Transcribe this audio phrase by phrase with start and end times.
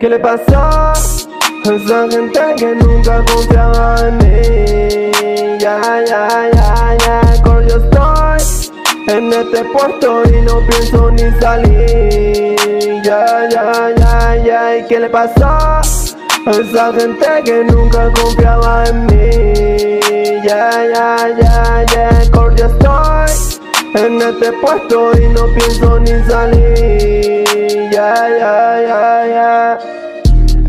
[0.00, 0.56] ¿Qué le pasó?
[0.56, 0.94] A
[1.64, 5.58] esa gente que nunca confiaba en mí.
[5.58, 8.70] Ya, ya, ya, ya, con yo estoy
[9.08, 12.56] en este puesto y no pienso ni salir.
[13.02, 15.44] Ya, ya, ya, ya, ¿y qué le pasó?
[15.44, 15.82] A
[16.46, 20.00] esa gente que nunca confiaba en mí.
[20.44, 27.37] Ya, ya, ya, ya, con yo estoy en este puesto y no pienso ni salir.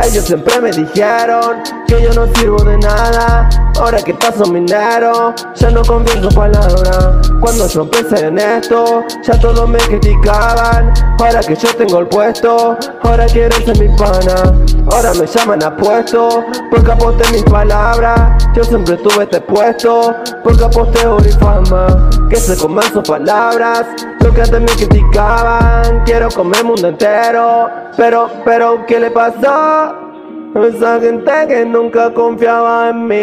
[0.02, 3.50] Ellos siempre me dijeron que yo no sirvo de nada.
[3.80, 7.20] Ahora que paso minero, ya no confío en su palabra.
[7.40, 10.94] Cuando yo empecé en esto, ya todos me criticaban.
[11.20, 14.54] Ahora que yo tengo el puesto, ahora quieren ser mi pana.
[14.92, 18.44] Ahora me llaman apuesto, porque aposté mis palabras.
[18.54, 22.10] Yo siempre tuve este puesto, porque aposté oro y fama.
[22.30, 23.86] Que se coman sus palabras,
[24.20, 26.04] lo que antes me criticaban.
[26.06, 30.09] Quiero comer el mundo entero, pero, pero, ¿qué le pasó?
[30.56, 33.16] Esa gente que nunca confiaba en mí.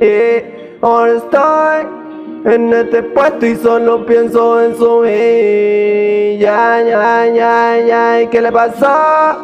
[0.00, 0.44] Y
[0.80, 1.86] ahora estoy
[2.44, 6.38] en este puesto y solo pienso en subir.
[6.38, 8.22] Ya, ya, ya, ya.
[8.22, 9.36] ¿Y qué le pasó?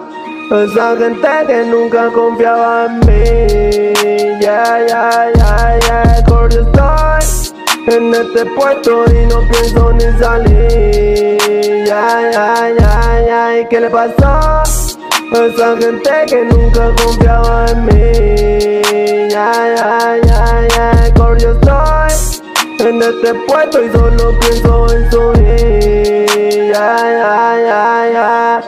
[0.52, 3.94] Esa gente que nunca confiaba en mí.
[4.40, 6.24] Ya, ya, ya, ya.
[6.28, 11.84] Ahora estoy en este puesto y no pienso ni salir.
[11.84, 13.58] Ya, ya, ya, ya.
[13.60, 14.87] ¿Y qué le pasó?
[15.32, 19.28] Esa gente que nunca confiaba en mí.
[19.30, 26.72] Ya, ya, ya, ya, yo estoy en este puesto y solo pienso en subir.
[26.72, 28.62] Ya, ya, ya, ya.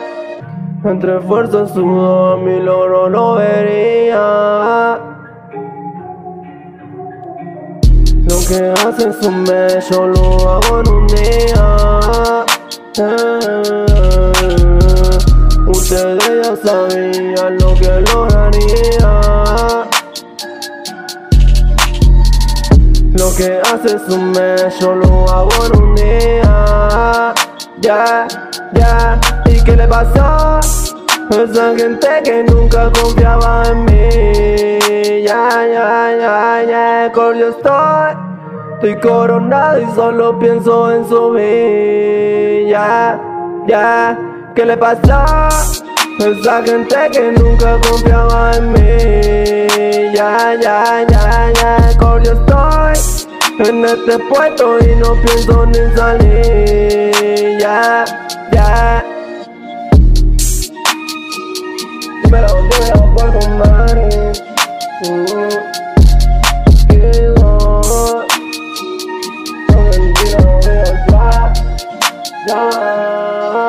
[0.84, 5.00] Entre esfuerzo, sudor, mi logro no vería.
[8.28, 12.44] Lo que hacen su mes, yo lo hago en un día.
[12.98, 14.29] Eh.
[15.70, 19.20] Ustedes ya sabían lo que lograría.
[23.12, 27.34] Lo que hace un mes, yo lo hago en un día.
[27.80, 28.26] Ya,
[28.72, 30.59] ya, ¿y qué le pasó?
[31.30, 35.22] Esa gente que nunca confiaba en mí.
[35.25, 38.16] Ya, ya, ya, ya, con estoy.
[38.75, 42.66] Estoy coronado y solo pienso en subir.
[42.69, 43.20] Ya,
[43.69, 44.29] ya.
[44.60, 45.48] ¿Qué le pasa?
[46.19, 50.12] Esa gente que nunca confiaba en mí.
[50.15, 52.93] Ya, ya, ya, ya, corrió estoy
[53.66, 57.59] En este puesto y no pienso ni salir.
[57.59, 58.04] Ya,
[58.53, 59.03] ya.
[62.25, 64.10] Dímelo, dímelo, por Mari
[72.47, 73.59] Yeah.